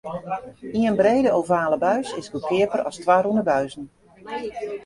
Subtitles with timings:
[0.79, 3.85] Ien brede ovale buis is goedkeaper as twa rûne buizen.